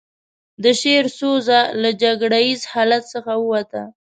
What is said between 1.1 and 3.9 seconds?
سوژه له جګړه ييز حالت څخه ووته.